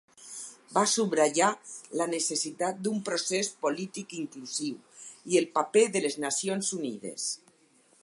Va 0.77 0.81
subratllar 0.93 1.49
la 2.01 2.07
necessitat 2.13 2.81
d'un 2.87 3.03
procés 3.11 3.53
polític 3.67 4.17
inclusiu 4.23 4.83
i 5.35 5.41
el 5.43 5.49
paper 5.61 5.87
de 5.97 6.07
les 6.09 6.21
Nacions 6.29 6.77
Unides. 6.83 7.33